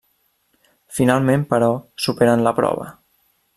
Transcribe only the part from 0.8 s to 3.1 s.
Finalment, però, superen la prova.